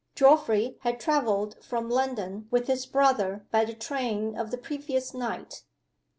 [0.15, 5.63] Geoffrey had traveled from London with his brother by the train of the previous night.